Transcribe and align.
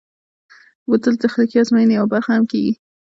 بوتل 0.89 1.15
د 1.17 1.21
تخنیکي 1.23 1.57
ازموینو 1.59 1.95
یوه 1.97 2.11
برخه 2.13 2.29
هم 2.35 2.43
کېږي. 2.51 2.73